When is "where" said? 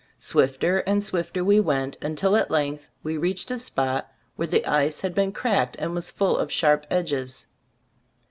4.35-4.47